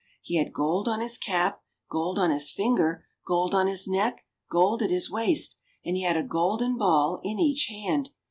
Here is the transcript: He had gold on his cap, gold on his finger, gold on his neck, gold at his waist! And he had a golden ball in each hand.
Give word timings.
He 0.23 0.37
had 0.37 0.51
gold 0.51 0.87
on 0.87 0.99
his 0.99 1.15
cap, 1.19 1.61
gold 1.87 2.17
on 2.17 2.31
his 2.31 2.51
finger, 2.51 3.05
gold 3.23 3.53
on 3.53 3.67
his 3.67 3.87
neck, 3.87 4.25
gold 4.49 4.81
at 4.81 4.89
his 4.89 5.11
waist! 5.11 5.57
And 5.85 5.95
he 5.95 6.01
had 6.01 6.17
a 6.17 6.23
golden 6.23 6.75
ball 6.75 7.21
in 7.23 7.37
each 7.37 7.67
hand. 7.67 8.09